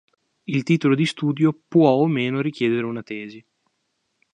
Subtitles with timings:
[0.47, 3.45] Il titolo di studio può o meno richiedere una tesi.